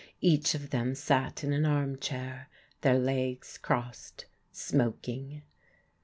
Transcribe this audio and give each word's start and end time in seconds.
Each 0.21 0.55
of 0.55 0.71
them 0.71 0.95
sat 0.95 1.43
in 1.43 1.53
an 1.53 1.63
armchair, 1.63 2.49
their 2.81 2.97
legs 2.97 3.59
crossed, 3.59 4.25
smoking. 4.51 5.43